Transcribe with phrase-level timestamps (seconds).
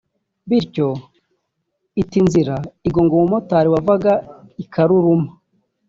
[0.49, 0.87] bityo
[2.01, 2.55] ita inzira
[2.87, 4.13] igonga umumotari wavaga
[4.63, 5.29] i Karuruma